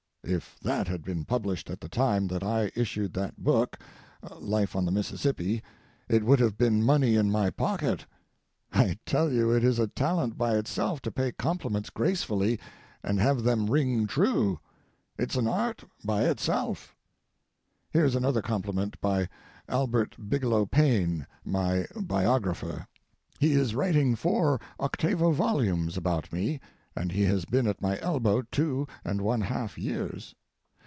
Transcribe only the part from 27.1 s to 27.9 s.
he has been at